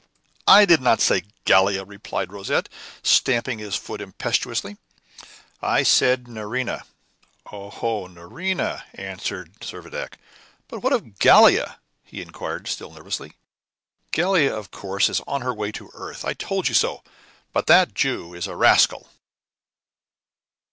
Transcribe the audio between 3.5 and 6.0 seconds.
his foot impetuously; "I